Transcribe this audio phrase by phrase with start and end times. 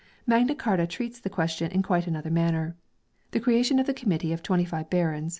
[0.25, 2.75] Magna Carta treats the question in quite another manner.
[3.33, 5.29] The creation of the committee of twenty five barons (ch.